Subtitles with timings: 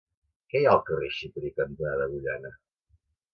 [0.53, 2.53] Què hi ha al carrer Xiprer cantonada Agullana?